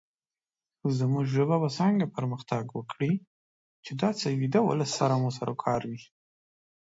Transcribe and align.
زمونږ 0.97 1.25
ژبه 1.35 1.55
به 1.61 1.69
څنګه 1.79 2.05
پرمختګ 2.15 2.63
وکړې، 2.71 3.13
چې 3.83 3.91
داسې 4.03 4.25
ويده 4.39 4.61
ولس 4.63 4.91
سره 4.99 5.13
مو 5.21 5.29
سروکار 5.37 5.81
وي 5.89 6.01